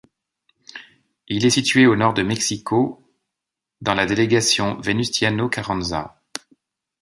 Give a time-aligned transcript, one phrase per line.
[1.27, 3.07] Il est situé au nord de Mexico,
[3.81, 6.19] dans la délégation Venustiano Carranza.